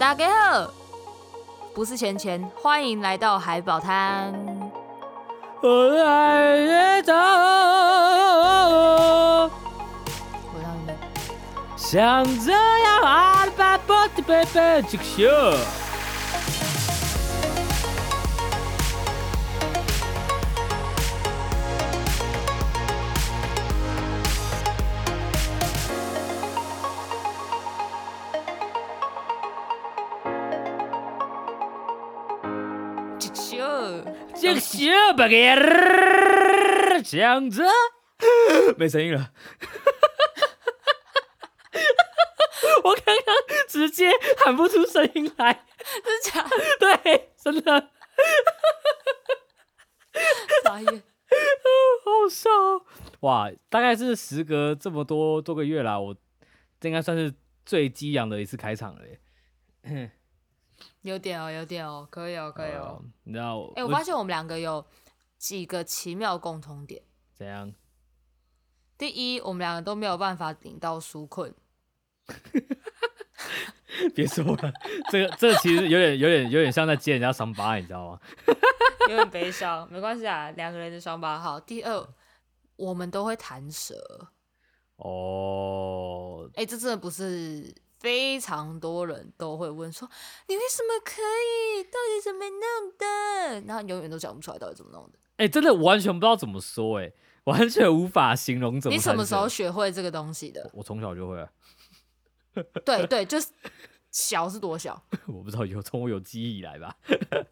[0.00, 0.70] 大家好，
[1.74, 4.32] 不是钱钱，欢迎来到海宝滩。
[5.60, 7.18] 我爱走，我
[10.62, 10.92] 让你
[11.76, 15.28] 像这样阿里巴巴的贝贝这个秀。
[35.28, 37.64] 个秀不给人讲着，
[38.78, 39.32] 没声音了。
[42.82, 43.34] 我刚刚
[43.68, 45.64] 直接喊不出声音来，
[46.02, 46.48] 真假？
[46.78, 47.90] 对，真的。
[50.64, 51.02] 傻眼，
[52.04, 52.48] 好笑。
[53.20, 56.16] 哇，大概是时隔这么多多个月啦，我
[56.80, 57.32] 这应该算是
[57.66, 59.20] 最激昂的一次开场了耶。
[61.02, 63.02] 有点哦，有点哦，可以哦，可以哦。
[63.24, 63.70] 你知道？
[63.76, 64.84] 哎，我发现我们两个有
[65.40, 67.02] 几个奇妙共同点。
[67.32, 67.72] 怎样？
[68.98, 71.54] 第一，我们两个都没有办法顶到纾困。
[74.14, 74.72] 别说了，
[75.10, 78.20] 这个这个其实有点有点有点像在揭人家伤疤，你知道吗？
[79.08, 81.58] 有点悲伤，没关系啊，两个人的伤疤好。
[81.58, 82.08] 第二，
[82.76, 84.28] 我们都会弹舌。
[84.96, 86.50] 哦。
[86.54, 87.74] 哎，这真的不是。
[88.00, 90.08] 非常多人都会问说
[90.48, 91.84] ：“你为什么可以？
[91.84, 95.18] 到底怎么弄的？”然后永远都讲不出来到底怎么弄的。
[95.40, 97.10] 哎、欸，真的完全不知道怎么说，哎，
[97.44, 98.94] 完全无法形容怎么。
[98.94, 100.68] 你什么时候学会这个东西的？
[100.74, 101.48] 我从小就会啊。
[102.84, 103.48] 对对，就是
[104.10, 105.02] 小是多小？
[105.26, 106.94] 我不知道，有从我有记忆以来吧。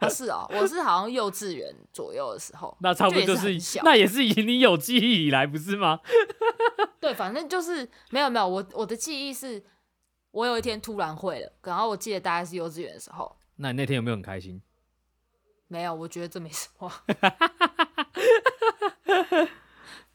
[0.00, 2.76] 啊，是哦，我是好像幼稚园左右的时候。
[2.80, 6.00] 那差不多就是小那也是以你有记忆以来，不是吗？
[7.00, 9.64] 对，反正就是没有没有，我我的记忆是。
[10.30, 13.34] 我有一天突然会了，然后我记得大概是幼稚园的时候。
[13.56, 14.60] 那你那天有没有很开心？
[15.68, 16.92] 没有，我觉得这没什么。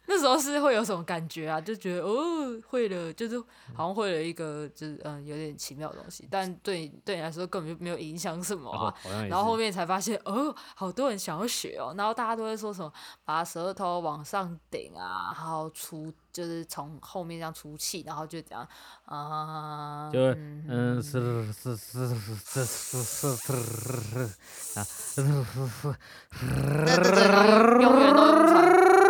[0.06, 1.62] 那时候是会有什么感觉啊？
[1.62, 3.40] 就觉得哦，会了，就是
[3.74, 6.28] 好像会了一个，就是嗯，有点奇妙的东西。
[6.30, 8.94] 但对对你来说根本就没有影响什么啊、
[9.30, 11.94] 然后后面才发现，哦，好多人想要学哦。
[11.98, 12.92] 然后大家都会说什么，
[13.24, 18.68] 把舌头往上顶啊，然后出就是从后面这样出气，然后就这样
[19.06, 20.20] 啊、嗯，就
[20.68, 24.86] 嗯，是是是是是是是啊，
[27.80, 29.03] 永远都。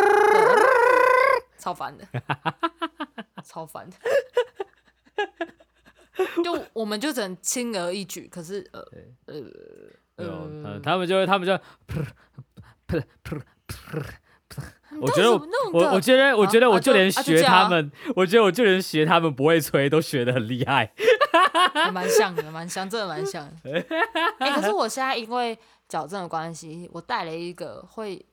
[1.64, 2.06] 超烦的，
[3.46, 3.96] 超烦的，
[6.44, 8.86] 就我们就只能轻而易举，可是呃
[10.18, 10.30] 呃
[10.66, 11.54] 呃，他们就会他们就，
[15.00, 15.40] 我觉得我
[15.94, 20.94] 我觉得我觉得我就连学他们，我觉得我就连学他们不会吹都学的很厉害，
[21.94, 23.86] 蛮像的，蛮像，真的蛮像的。
[24.40, 25.58] 哎，可是我现在因为
[25.88, 28.26] 矫正的关系，我带了一个会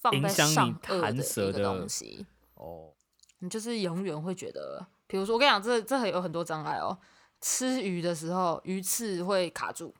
[0.00, 2.26] 放在上颚的一个东西。
[2.62, 2.94] 哦，
[3.38, 6.96] 你就是永远会觉得，比如说我跟你讲，这这有很多障碍哦。
[7.40, 9.92] 吃鱼的时候，鱼刺会卡住，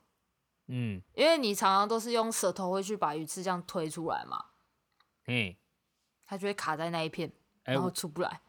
[0.69, 4.45] 嗯，因为你常常都是用舌头会去把鱼刺这样推出来嘛，
[5.27, 5.57] 嗯，
[6.25, 7.33] 它就会卡在那一片，
[7.65, 8.29] 然后出不来。
[8.29, 8.41] 欸、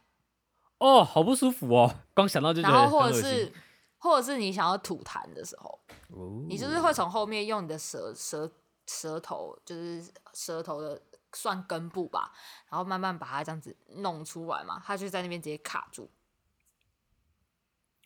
[0.78, 2.74] 哦，好不舒服哦，刚想到就觉得。
[2.74, 3.52] 然后或者是，
[3.98, 8.48] 或者是你想要吐痰的时候，哦、你就是会从后面用你的舌舌
[8.86, 11.02] 舌头，就是舌头的。
[11.34, 12.32] 算根部吧，
[12.70, 16.10] 然后慢慢把它这样子弄出来嘛，它就在那边直接卡住，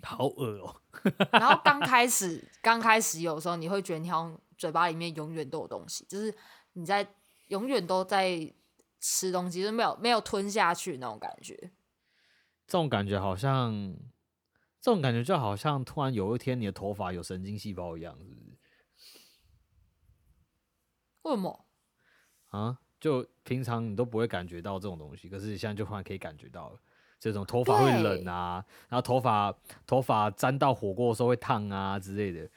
[0.02, 0.82] 好恶哦。
[1.32, 6.34] 然后刚开始，刚开始有时候你会觉得你好像嘴巴里面永远都有东西，就是
[6.72, 7.06] 你在
[7.48, 8.52] 永远都在
[9.00, 11.54] 吃东西，就是没有没有吞下去那种感觉。
[12.66, 13.72] 这种感觉好像，
[14.80, 18.58] 这种感觉就好像突然有一天你的头发有神经细胞一样，是不是？
[21.22, 21.66] 为什么？
[22.48, 22.80] 啊？
[23.00, 26.78] 就平常你都不会感觉到这种东西，可是现在就突然可以感觉到了，
[27.20, 29.54] 这种头发会冷啊，然后头发
[29.86, 32.48] 头发沾到火锅的时候会烫啊之类的。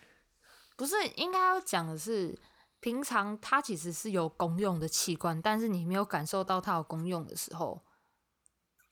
[0.76, 2.36] 不是，应该要讲的是，
[2.80, 7.84] 平常它其实是有功用的器官，但是你没有感受到它有功用的时候，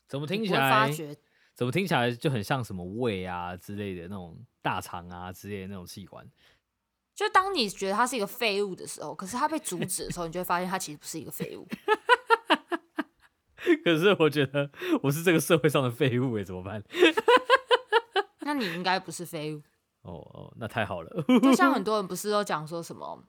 [0.08, 0.70] 怎么听起来？
[0.70, 1.16] 发觉
[1.56, 6.26] 怎么听起来就很像什么胃啊之类的那种大肠啊之类的那种器官。
[7.20, 11.68] 就当你觉得他是一个废物的时候，可是他被阻止的时候，你就会发现他其实不是一个废物。
[13.84, 14.72] 可是我觉得
[15.04, 16.82] 我是这个社会上的废物哎，怎么办？
[18.40, 19.62] 那你应该不是废物。
[20.04, 21.26] 哦哦，那太好了。
[21.44, 23.22] 就像很 多人不是都讲说什么，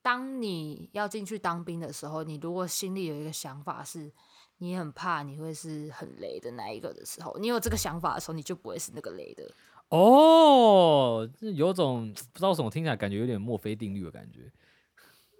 [0.00, 4.12] 当你要进去当兵的时候，你如果心里有一个想法是，
[4.58, 9.52] 你很怕你会是很雷的那一个的时候，你有这个想法的时候，你就不会是那个雷的。
[9.90, 14.50] 哦，这有种不知道什么听起来感觉有点墨菲定律的感觉。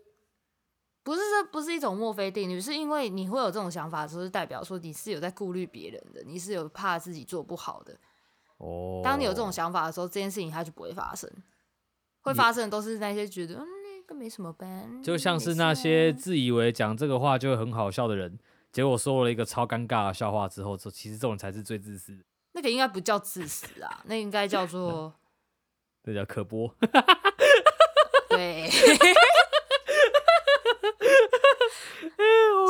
[1.03, 7.97] 不是，这不是一种墨菲定律，是因为你会有这种想法的时候，是代表说你是有在顾虑别人的，你是有怕自己做不好的。
[8.59, 11.31] 哦，当你有这种想法的时候，这件事情它就不会发生。
[12.23, 18.39] 会发生的都是那些觉得嗯，那个没什么办，就像是那些自以为讲这个话就会很好笑的人，
[18.71, 22.25] 结果说了一个超尴尬的笑话之后，说其实这种人才是最自私的。
[22.53, 25.15] 那个应该不叫自私啊，那应该叫做，
[26.05, 26.75] 那叫刻薄。
[28.31, 28.71] 对。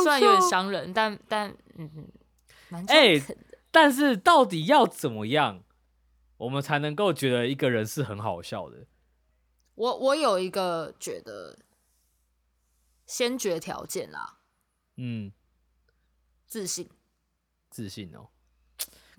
[0.02, 2.08] 虽然有点伤人，但但嗯嗯，
[2.70, 3.46] 蛮真诚的。
[3.70, 5.62] 但是到底要怎么样，
[6.38, 8.86] 我们才能够觉得一个人是很好笑的？
[9.74, 11.58] 我我有一个觉得
[13.06, 14.38] 先决条件啦，
[14.96, 15.32] 嗯，
[16.46, 16.88] 自信，
[17.70, 18.28] 自信哦。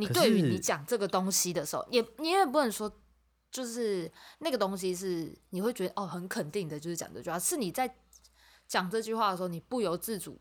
[0.06, 2.92] 你对于你讲这个东西的时候，也你也不能说，
[3.50, 7.96] 就是那个东西是你会觉得哦很肯定的，就是讲这句话，是你在。
[8.68, 10.40] 讲这句话的时候，你不由自主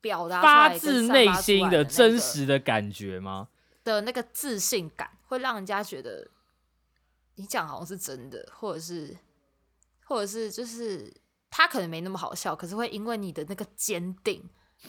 [0.00, 3.48] 表达发自内心的真实的感觉吗？
[3.84, 6.30] 的那个自信感，会让人家觉得
[7.34, 9.14] 你讲好像是真的，或者是，
[10.06, 11.14] 或者是就是
[11.50, 14.42] 他可能没那么好笑，可是会因为你的那个坚定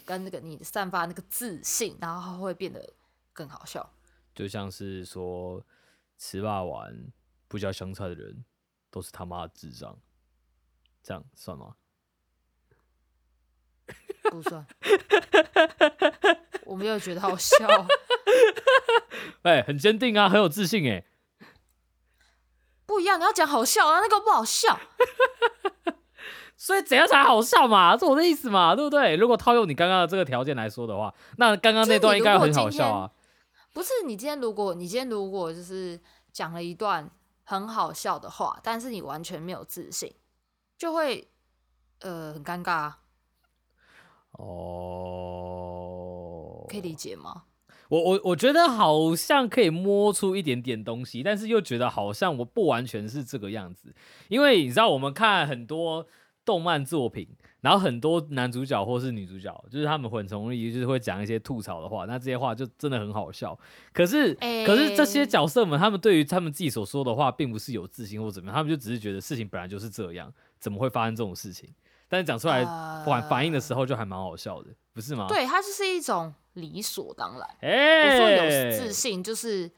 [0.06, 2.94] 跟那个你散发那个自信，然后会变得
[3.38, 3.92] 更好笑。
[4.34, 5.64] 就像是说
[6.16, 6.92] 吃霸王
[7.46, 8.44] 不加香菜的人
[8.90, 9.96] 都是他妈的智障，
[11.04, 11.76] 这样算吗？
[14.24, 14.66] 不算，
[16.66, 17.64] 我没有觉得好笑。
[19.42, 21.04] 哎、欸，很坚定啊，很有自信哎。
[22.84, 24.80] 不一样，你要讲好笑啊，那个不好笑。
[26.56, 27.96] 所以怎样才好笑嘛？
[27.96, 29.14] 是我的意思嘛，对不对？
[29.14, 33.10] 如果套用你刚刚的这个条件来说的话，那刚刚那段应该很好笑啊。
[33.72, 36.00] 不是你今天，如果你今天如果就是
[36.32, 37.10] 讲了一段
[37.44, 40.14] 很好笑的话，但是你完全没有自信，
[40.76, 41.28] 就会
[42.00, 43.00] 呃很尴尬啊。
[44.32, 45.46] 哦，
[46.68, 47.44] 可以理解吗？
[47.88, 53.94] 我我我觉得好像可以摸出一点点东西，但是又觉得好像我不完全是这个样子，
[54.28, 56.06] 因为你知道我们看很多
[56.44, 63.58] 动漫作品，然后很多男主角或是女主角，就是他们很容易就是会讲一些吐槽的话，那这些话就真的很好笑。
[63.92, 71.68] 可是、欸、可是这些角色们，他们对于他们自己所说的话，并不是有自信或怎么样，他们就只是觉得事情本来就是这样，怎么会发生这种事情？
[72.08, 72.64] 但是讲出来
[73.04, 75.26] 反反应的时候就还蛮好笑的，不是吗？
[75.28, 77.42] 对，它就是一种理所当然。
[77.60, 79.70] 哎、欸，我说有自信就是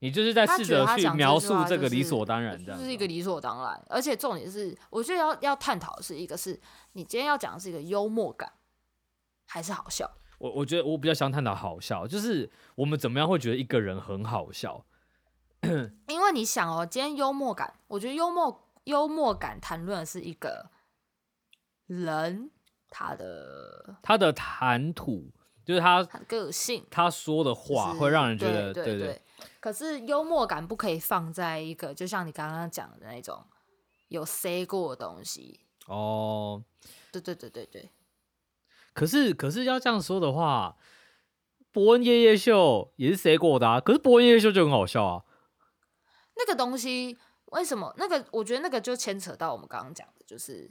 [0.00, 3.82] 你就是在试着去描述这个理所当然，这就是一个理所当然。
[3.88, 6.60] 而且重点是，我觉得要要探讨的是一个是
[6.92, 8.52] 你今天要讲的是一个幽默感，
[9.46, 10.10] 还是好笑？
[10.38, 14.84] 我我觉得我比较想探讨好笑，就是我们怎么样会觉得一个人很好笑？
[16.08, 20.70] 因为你想哦，今天幽默感，我觉得幽默幽默感谈论的是一个。
[21.86, 22.52] 人
[22.88, 25.28] 他的他的谈吐，
[25.64, 29.22] 就是他个性，他说的话会让人觉得对对，对对。
[29.60, 33.44] 可是幽默感不可以放在一个，就像你刚刚讲的那种
[34.08, 36.62] 有 say 过的东西哦。
[37.12, 37.90] 对对对对对。
[38.92, 40.76] 可是可是要这样说的话，
[41.72, 43.80] 伯恩夜夜秀也是 say 过的啊。
[43.80, 45.24] 可是伯恩夜夜秀就很好笑啊。
[46.36, 47.94] 那个东西为什么？
[47.96, 50.70] 那个我觉得那个就牵扯到我们刚刚讲的，就是。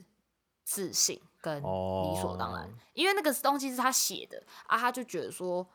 [0.62, 5.66] 自信跟理所当然，因为那个东西是他写的啊，他就觉得说，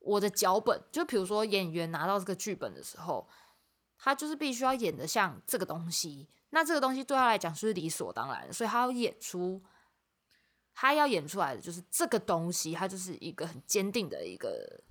[0.00, 3.28] 我的脚本就比如说演员拿到这个剧本的时候，
[3.98, 9.62] 他就是必须要演的像这个东西，那这个东西对他来讲是理所当然，所以他要演出，
[10.74, 14.82] 他要演出来的就是这个东西，他就是一个很坚定的一个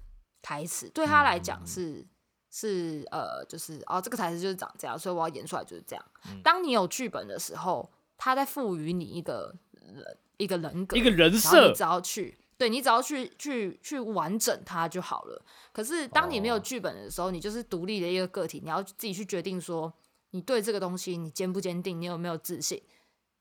[0.41, 2.07] 台词，对他来讲是
[2.49, 6.05] 是呃，就是哦，这个台词就是长这样，所以我要演出来就是这样。
[6.43, 7.91] 当你有剧本的时候。
[8.21, 15.41] 他在赋予你一个人一个人格，一个人设，你只要去，对，你只要去去去完整它就好了。
[15.71, 19.91] 可是当你没有剧本的时候，你就是独立的一个个体，你要自己去决定说，
[20.31, 22.83] 你对这个东西你坚不坚定，你有没有自信？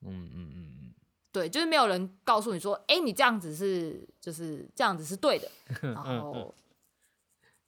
[0.02, 0.94] 嗯嗯嗯嗯，
[1.32, 5.50] 对，就是没有人告诉你说，哎，你这样子是就是这样子是对的，
[5.82, 6.54] 然后，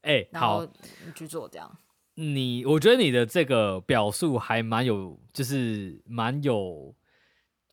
[0.02, 0.64] 哎，然后
[1.04, 1.76] 你去做这样。
[2.14, 6.95] 你我觉得你的这个表述还蛮有，就是蛮有。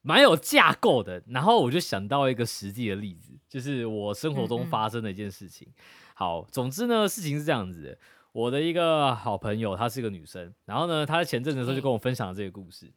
[0.08, 5.68] 蛮有架构的，然后我就想到一个实际的例子，就是我生活中发生的一件事情。
[5.68, 5.84] 嗯嗯。
[6.16, 7.98] 好，总之呢，事情是这样子的，
[8.32, 12.90] 我的一个好朋友，她是个女生，然后呢，她在前阵子的时候就跟我分享了这个故事。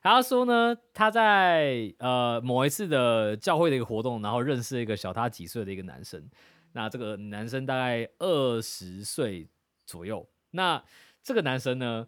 [0.00, 6.26] 她说呢，她在呃某一次的教会的一个活动，然后认识了一个小她几岁的一个男生。
[6.72, 9.46] 那这个男生大概二十岁
[9.84, 10.26] 左右。
[10.52, 10.82] 那
[11.22, 12.06] 这个男生呢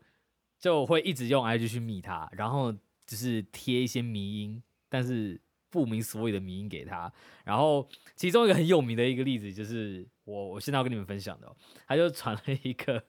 [0.59, 2.75] 就会一直用 IG 去密她，然后
[3.07, 7.13] 只是贴一些迷音，但是不明所以的迷音给他。
[7.45, 13.05] 然后其中一个很有名的一个例子就是我我现在要跟你们分享的，他就传了一个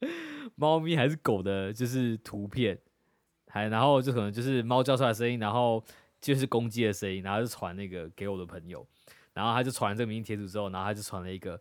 [0.56, 2.78] 猫咪还是狗的，就是图片，
[3.48, 5.84] 还然后就可能就是猫叫出来的声音，然后
[6.20, 8.86] 就是公鸡的声音，然后就传那个给我的朋友。
[9.32, 11.60] 然后他就传这个迷音贴图之后，然后他就传了一个，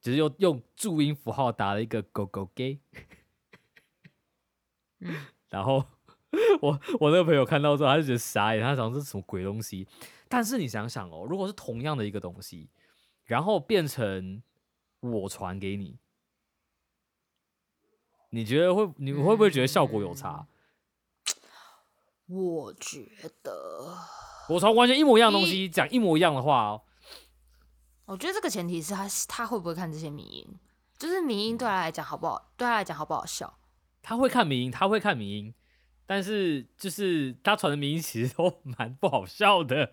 [0.00, 2.78] 就是用用注音符号打了一个狗狗 gay。
[5.50, 5.84] 然后
[6.62, 9.86] 我我那个朋友看到之后，他就觉得傻眼，他想这是什么鬼东西？
[10.28, 12.70] 但是你想想哦，如果是同样的一个东西，
[13.24, 14.42] 然后变成
[15.00, 15.98] 我传给你，
[18.30, 20.46] 你觉得会你会不会觉得效果有差？
[22.26, 23.06] 我觉
[23.42, 23.98] 得
[24.48, 26.82] 我传完全一模一样的东西，讲一模一样的话哦。
[28.06, 30.58] 我觉得这个前提是他他会不会看这些迷音，
[30.96, 32.50] 就是迷音对他来讲好不好？
[32.56, 33.58] 对他来讲好不好笑？
[34.00, 35.54] 他会看迷音，他会看迷因，
[36.12, 39.90] 但是就是他传的迷因其实都 蛮不好笑的。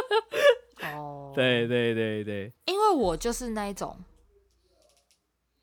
[0.94, 4.02] 哦，对对对对，因为我就是那一种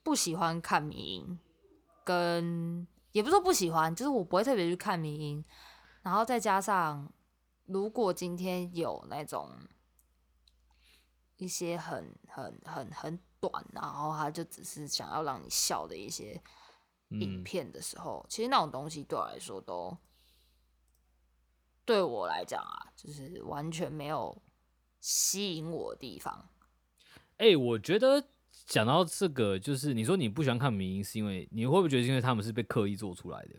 [0.03, 1.39] 不喜欢看迷音，
[2.03, 5.43] 跟也不是说不喜欢，就是我不会特别去看迷音，
[6.03, 7.11] 然后再加上
[7.65, 9.49] 如果今天有那种。
[11.37, 16.39] 一些很很很很短，然后他就只是想要让你笑的一些
[17.19, 19.97] 影片的时候，嗯、其实那种东西对我来说都
[21.85, 24.41] 对我来讲啊，就是完全没有
[25.01, 26.47] 吸引我的地方。
[27.37, 28.23] 哎、欸，我觉得
[28.65, 33.55] 讲到这个，就是你说你不喜欢看迷因，是因为你会不会觉得是因为他们是被刻意做出来的？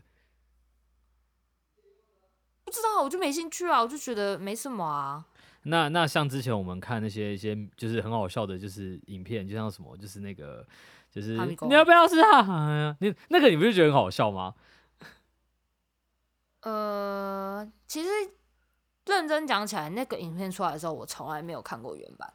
[2.64, 5.26] 不知道，我就没兴趣啊，我就觉得没什么啊。
[5.64, 10.66] 那那像之前我们看那些一些就是很好笑的，就是影片，就像什么，就是那个，
[11.14, 12.96] 就是你要不要试啊？
[12.98, 14.54] 你那个你不是觉得很好笑吗？
[16.62, 18.08] 呃，其实
[19.06, 22.32] 认真讲起来，那个影片出来的时候，我从来没有看过原版。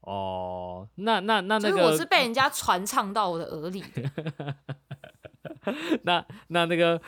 [0.00, 3.84] 哦，那那那那个，我是被人家传唱到我的耳里。
[6.04, 7.02] 那那那个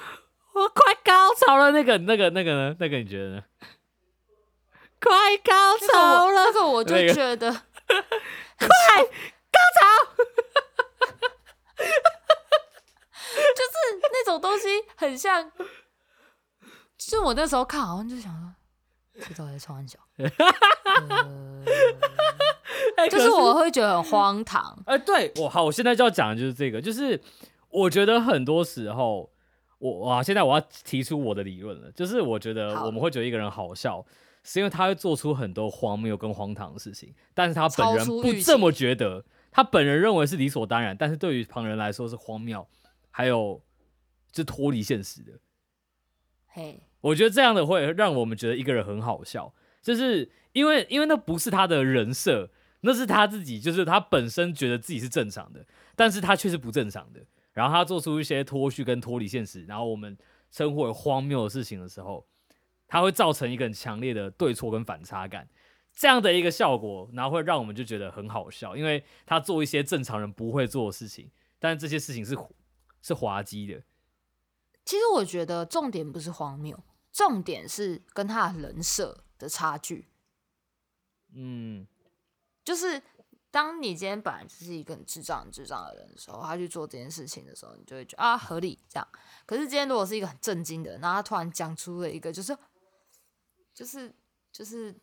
[0.52, 2.76] 我快高潮了，那个那个那个呢？
[2.78, 3.44] 那个你觉得呢？
[5.00, 7.50] 快高潮了，这个我就觉得
[8.58, 8.68] 快
[9.06, 9.86] 高潮，
[13.56, 15.52] 就是那种东西很像，
[16.96, 18.52] 就我那时候看，好像就想说，
[19.20, 19.98] 这到底在创小，
[23.10, 24.82] 就是我会觉得很荒唐。
[24.86, 27.20] 哎，对我好，我现在就要讲的就是这个，就是
[27.68, 29.30] 我觉得很多时候，
[29.78, 34.04] 我哇，现在我要提出我的理论了，就是我觉得我们会觉得一个人好笑。
[34.42, 42.66] 是因为他会做出很多荒谬跟荒唐的事情，但是他本人不这么觉得，他本人认为是理所当然，但是对于旁人来说是荒谬，
[43.10, 43.60] 还有
[44.32, 45.32] 是脱离现实的。
[46.46, 57.20] 嘿，我觉得这样的会让我们觉得一个人很好笑，就是因为因为那不是他的人设，那是他自己，就是他本身觉得自己是正常的，但是他却是不正常的，
[57.52, 60.16] 然后他做出一些脱序跟脱离现实，然后我们
[60.50, 62.26] 称呼为荒谬的事情的时候。
[62.92, 65.48] 它会造成一个很强烈的对错跟反差感，
[65.94, 72.36] 这样的一个效果，然后会让我们就觉得很好笑，因为他做一些正常人不会做的事情，但这些事情是
[73.00, 73.80] 是滑稽的。
[74.84, 76.78] 其实我觉得重点不是荒谬，
[77.12, 80.08] 重点是跟他的人设的差距。
[81.34, 81.86] 嗯，
[82.64, 83.02] 就是
[83.50, 89.08] 当你今天本来就是一个很智障、很智障的人的时候，他去做这件事情的时候，你就会觉得啊合理这样。
[89.46, 92.56] 可是今天如果是一个很震惊的人，然后他突然讲出了一个就是。
[93.72, 94.12] 就是
[94.52, 94.94] 就是，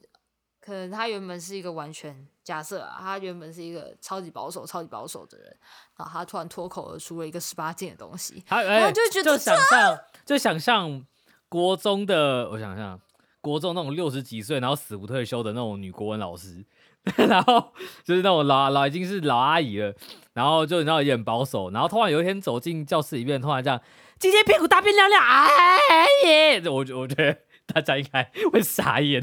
[0.68, 5.56] 可能他原本是一个完全假设啊，他原本是一个超级保守、超级保守的人，
[5.96, 11.06] 然后他突然脱口而出了一个十八禁的东西，他就觉得就想象就想象
[11.48, 13.00] 国中的，我想象
[13.40, 16.66] 国中那种六十几岁然后死不退休的那种女国文老师，
[17.16, 17.72] 然后
[18.04, 19.96] 就是那种老老已经是老阿姨了，
[20.34, 23.82] 然后就你知道也很保守，然后突然有一天走进教室里面，突然这样，
[24.20, 26.62] 今天屁股大变亮亮，哎耶！
[26.70, 27.38] 我我觉得。
[27.74, 29.22] 大家应该会傻眼。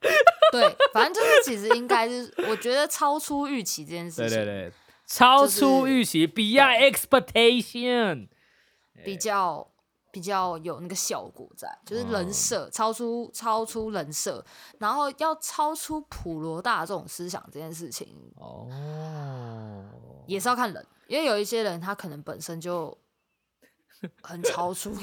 [0.52, 4.28] 对，反正就是其实应该是，我觉得超出预期这件事情。
[4.28, 4.72] 对对对，
[5.06, 8.28] 超出预期，beyond expectation，
[9.04, 9.68] 比较
[10.12, 14.44] 比较有那个效果在，就是人设、哦、超出超出人设，
[14.78, 18.08] 然后要超出普罗大众思想这件事情。
[18.36, 18.68] 哦，
[20.26, 22.96] 也是要看人，因为有一些人他可能本身就。
[24.22, 24.94] 很超出，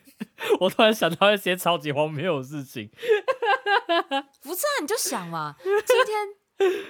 [0.58, 2.90] 我突然想到一些超级荒谬的事情。
[4.42, 6.84] 不是啊，你就想嘛，今天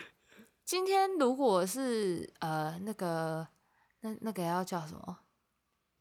[0.65, 3.47] 今天如果是呃那个
[4.01, 5.19] 那那个要叫什么？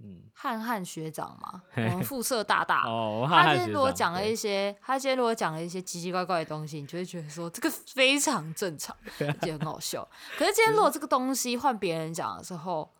[0.01, 10.07] 嗯，汉汉学长嘛， 我们副社大大，哦，他今天如果讲了一些，他今天如果讲了一些奇奇怪怪的东西，你就会觉得说这个非常正常， 而且很好笑。
[10.37, 12.93] 可是今天如果这个东西换别人讲的时候，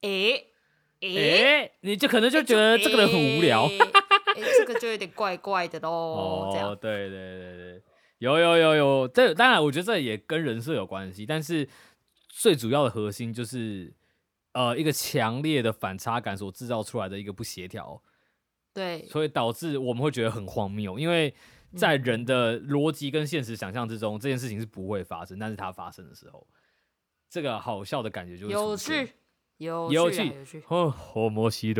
[0.00, 0.52] 哎、欸、
[1.02, 3.68] 哎、欸，你就可能就觉得这个人很无聊，
[4.40, 5.90] 这个就有点怪怪的喽。
[5.90, 7.82] 哦，这样对对对对，
[8.18, 11.68] 有有有有，这当然我觉得这也跟人设有关系，但是
[12.28, 13.94] 最主要的核心就是。
[14.52, 18.02] 呃，一个强烈的反差感所制造出来的一个不协调，
[18.72, 21.34] 对，所以导致我们会觉得很荒谬，因为
[21.76, 26.46] 在人的逻辑跟现实想象之中，嗯、这件事情是不会发生，但是它发生的时候，
[27.28, 29.12] 这个好笑的感觉就是，有趣，
[29.58, 30.10] 有趣，有
[30.46, 31.74] 趣，哦，好莫西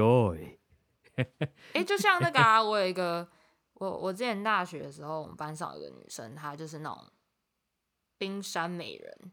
[1.16, 3.26] 多，哎，就像那个啊，我有一个，
[3.74, 7.04] 我我之前大学的时候，我们班上有一个女生，她就是那种
[8.18, 9.32] 冰山美人。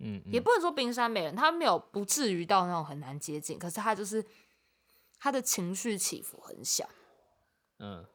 [0.00, 4.24] 嗯，也不能说冰山美人，她没有不至于到那种很难接近，可是她就是
[5.18, 6.88] 她的情绪起伏很小，
[7.80, 8.06] 嗯，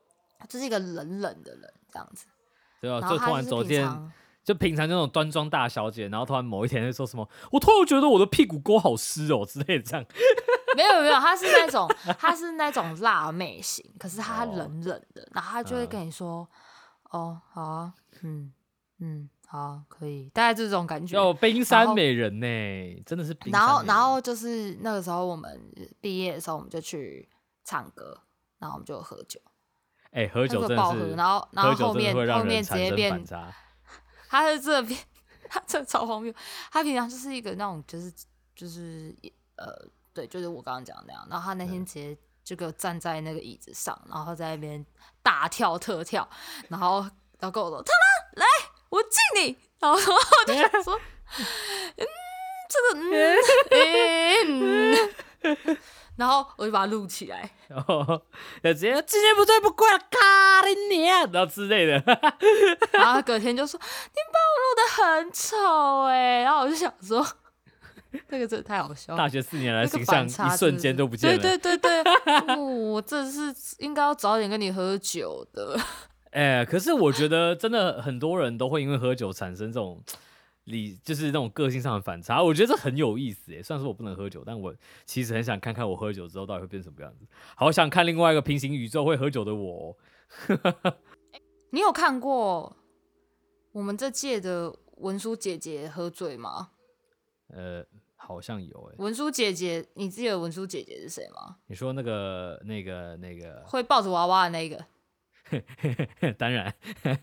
[0.48, 2.26] 就是一个冷冷的人这样子，
[2.80, 3.86] 对啊，就突然走进，
[4.46, 10.06] 就平常那种端庄大小姐，然后突然某一天就说什么，我突然觉得我的屁股沟好湿哦之类的这样，
[10.76, 16.48] 没有没有，他是那种他是那种辣妹型，可是他冷冷的，然后他就会跟你说，
[17.12, 18.52] 嗯、哦，好啊，嗯
[19.00, 19.30] 嗯。
[19.46, 21.16] 好，可以，大概这种感觉。
[21.16, 23.68] 哦冰山美人呢，真的是冰山美人。
[23.68, 27.30] 然后，然后就是那个时候，我们毕业的时候，我们就去
[27.64, 28.20] 唱歌，
[28.58, 29.40] 然后我们就喝酒。
[30.10, 33.24] 哎、欸，喝酒真的是，然后，然后后面后面直接变，
[34.28, 35.00] 他是这边，
[35.48, 36.34] 他这超荒谬。
[36.72, 38.12] 他平常就是一个那种，就是
[38.56, 39.16] 就是
[39.58, 39.68] 呃，
[40.14, 41.28] 对，就是我刚刚讲的那样。
[41.30, 44.86] 然后他那天直接就给我站在那个椅子上，然后在那边
[45.22, 46.30] 大跳特跳，
[46.70, 47.02] 然后
[47.40, 47.92] 然后跟我说：“他
[48.36, 48.46] 妈，来。”
[48.94, 50.94] 我敬你，然后我就想说，
[51.98, 52.06] 嗯，
[52.70, 53.12] 这个嗯，
[53.72, 54.96] 嗯，
[55.66, 55.78] 嗯，
[56.16, 58.06] 然后我就把它录起来，然后
[58.62, 62.04] 直接今天不对不贵了，卡你啊，然后之类的，
[62.92, 64.84] 然后隔天就说你把我录的
[65.18, 67.26] 很丑哎，然后我就想说，
[68.30, 72.14] 这个真的太好笑了，大学四年来形象一瞬间都不见了，对对对对，
[72.56, 75.78] 哦、我这是应该要早点跟你喝酒的。
[76.32, 80.04] 哎、欸，可是我觉得真的很多人都会因为喝酒产生这种
[80.64, 82.42] 理，就是那种个性上的反差。
[82.42, 83.62] 我觉得这很有意思哎。
[83.62, 84.74] 虽然说我不能喝酒，但我
[85.06, 87.26] 其实很想看看我喝酒之后到底会变成什么样子。
[87.56, 89.96] 好想看另外一个平行宇宙会喝酒的我。
[91.70, 92.78] 你有看过
[93.72, 96.70] 我们这届的文书姐姐喝醉吗？
[97.56, 97.84] 呃，
[98.16, 98.96] 好像有哎。
[98.98, 101.58] 文书姐姐，你记得文书姐姐是谁吗？
[101.68, 104.84] 你说那个、那个、那个会抱着娃娃的那个？
[106.40, 106.74] 当然，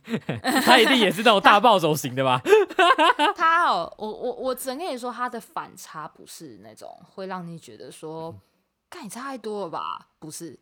[0.64, 2.40] 他一定也是那种大暴走型的吧？
[3.34, 8.32] 他哦，我我我只能跟你说，他的反差不是那种会让你觉得说，
[8.88, 10.08] 干你差太多了吧？
[10.20, 10.56] 不是，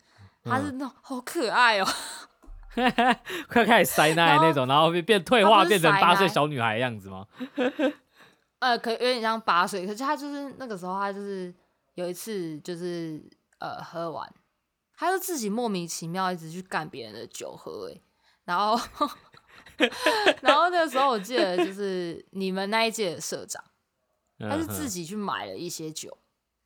[0.44, 1.86] 他是那种好可爱哦，
[3.48, 7.26] 快开始塞奶那种，然后变退化变成八岁小女孩的样子吗？
[8.60, 11.54] 呃，可有点像八岁，可是他就是那个时候，他就是
[11.94, 13.22] 有一次就是
[13.58, 14.32] 呃喝完。
[15.00, 18.00] 他就自己莫名其妙一直去干别人的酒喝，哎，
[18.44, 18.76] 然后，
[20.42, 23.62] 然后那个时候我记得就是你们那一届的社长，
[24.40, 26.18] 他是自己去买了一些酒，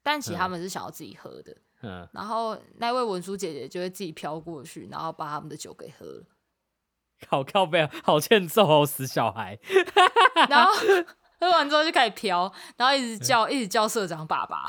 [0.02, 6.24] 但其实他们是想要自己喝的，嗯然后那位文书姐姐就会自己飘过去，然后把他们的酒给喝了，
[7.28, 9.59] 好靠背，好欠揍哦，死小孩，
[10.48, 10.72] 然后
[11.42, 14.64] 喝完之后就开始飘，然后一直叫一直叫社长爸爸。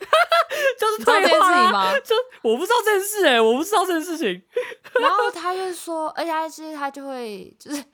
[0.80, 1.92] 就是这件事情吗？
[2.00, 4.42] 就我不知道这件事哎、欸，我不知道这件事情。
[4.98, 7.84] 然后他就说，而且他就会就是，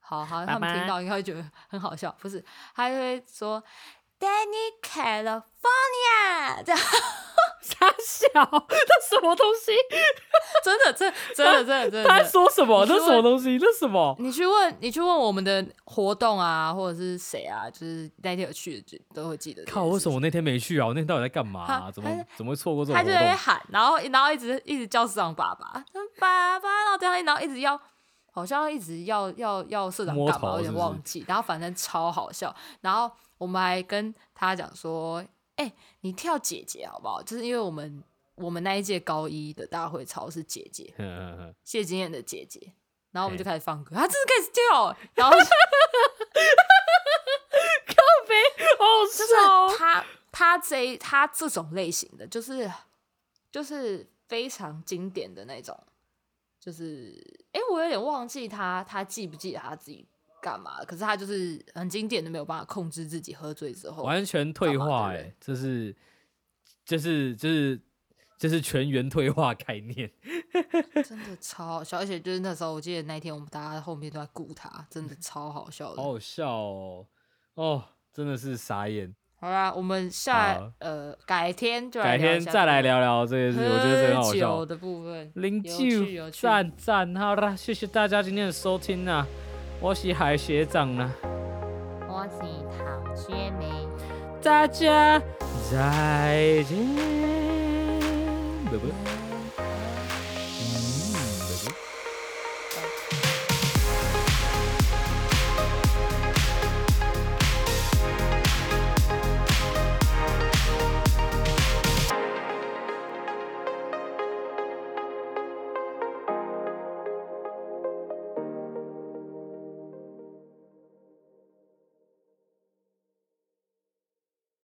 [0.00, 2.44] 好好，他们听到应该会觉得很好笑，不是？
[2.74, 3.62] 他就会说。
[4.16, 6.80] Danny California，这样
[8.34, 9.72] 傻笑，那什么东西？
[10.64, 12.08] 真的，真真的，真的，真的。
[12.08, 12.84] 他说什么？
[12.88, 13.56] 那什么东西？
[13.60, 14.14] 那什么？
[14.18, 17.70] 你去问，你去问我们的活动啊，或者是谁啊？
[17.70, 19.64] 就是那天有去的，就都会记得。
[19.64, 20.86] 靠，为什么我那天没去啊？
[20.86, 21.90] 我那天到底在干嘛、啊？
[21.94, 22.96] 怎么怎么会错过这种？
[22.96, 25.84] 他就会喊，然后然后一直一直叫市长爸爸，
[26.18, 27.80] 爸爸，然后这样，然后一直要，
[28.32, 30.52] 好像一直要要要社长干嘛？
[30.52, 31.24] 我有点忘记。
[31.28, 33.10] 然后反正超好笑，然后。
[33.36, 35.18] 我们还跟他讲说
[35.56, 37.20] ：“哎、欸，你跳姐姐好不好？
[37.20, 38.02] 就是因为我们
[38.36, 40.94] 我们那一届高一的大会操是姐姐，
[41.64, 42.72] 谢金燕的姐姐。
[43.10, 45.36] 然后我们就开始放歌，他真的开始跳，然后
[47.86, 47.94] 靠
[48.26, 48.34] 北，
[48.78, 49.24] 好笑。
[49.24, 52.70] 就是他他这他这种类型的，就是
[53.52, 55.78] 就是非常经典的那种，
[56.58, 57.14] 就是
[57.52, 60.06] 哎、欸，我有点忘记他他记不记得他自己。”
[60.44, 60.84] 干嘛？
[60.84, 65.16] 可是他就是很经典的，没有办法控制自己喝醉之后，完全退化、欸。
[65.16, 65.96] 哎，这是
[66.84, 67.80] 就是就是
[68.38, 70.10] 就是全员退化概念，
[71.06, 71.98] 真的超好笑。
[71.98, 76.02] 而且就是那时候，我记得那天我们大家后面都在顾他，真的超好笑的。
[76.02, 77.06] 好好笑哦，
[77.54, 79.14] 哦，真的是傻眼。
[79.40, 85.30] 好啦，我们下呃改天就改天再来聊聊这个事，我觉得很好笑的部分。
[85.34, 89.26] 零九赞赞，好啦，谢谢大家今天的收听啊，
[89.82, 91.12] 我是海学长啦，
[92.08, 92.38] 我是
[92.78, 93.66] 唐学梅，
[94.42, 95.20] 大家
[95.70, 97.23] 再见，
[98.74, 98.90] দেবে